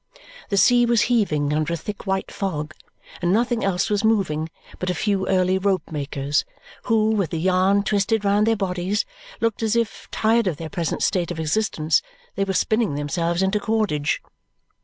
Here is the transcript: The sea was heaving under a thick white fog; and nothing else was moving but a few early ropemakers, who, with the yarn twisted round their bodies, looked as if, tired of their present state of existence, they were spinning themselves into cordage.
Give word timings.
The 0.49 0.57
sea 0.57 0.87
was 0.87 1.01
heaving 1.13 1.53
under 1.53 1.73
a 1.73 1.77
thick 1.77 2.07
white 2.07 2.31
fog; 2.31 2.73
and 3.21 3.31
nothing 3.31 3.63
else 3.63 3.87
was 3.91 4.03
moving 4.03 4.49
but 4.79 4.89
a 4.89 4.95
few 4.95 5.27
early 5.27 5.59
ropemakers, 5.59 6.43
who, 6.85 7.11
with 7.11 7.29
the 7.29 7.37
yarn 7.39 7.83
twisted 7.83 8.25
round 8.25 8.47
their 8.47 8.55
bodies, 8.55 9.05
looked 9.41 9.61
as 9.61 9.75
if, 9.75 10.07
tired 10.09 10.47
of 10.47 10.57
their 10.57 10.69
present 10.69 11.03
state 11.03 11.29
of 11.29 11.39
existence, 11.39 12.01
they 12.33 12.43
were 12.45 12.53
spinning 12.53 12.95
themselves 12.95 13.43
into 13.43 13.59
cordage. 13.59 14.23